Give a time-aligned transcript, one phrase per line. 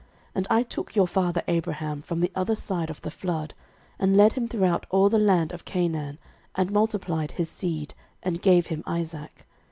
[0.01, 3.53] 06:024:003 And I took your father Abraham from the other side of the flood,
[3.99, 6.17] and led him throughout all the land of Canaan,
[6.55, 7.93] and multiplied his seed,
[8.23, 9.45] and gave him Isaac.